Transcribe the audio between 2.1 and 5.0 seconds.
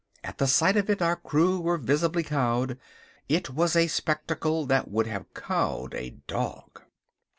cowed. It was a spectacle that